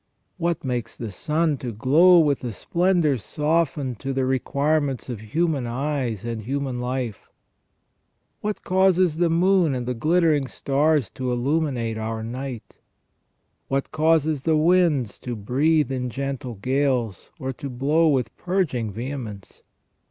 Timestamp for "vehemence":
18.91-19.61